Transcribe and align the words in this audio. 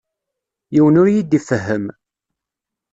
Yiwen 0.73 0.99
ur 1.01 1.07
yi-d-ifehhem. 1.13 1.85